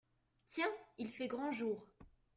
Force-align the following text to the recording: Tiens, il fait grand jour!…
Tiens, 0.47 0.73
il 0.97 1.09
fait 1.09 1.27
grand 1.27 1.51
jour!… 1.51 1.85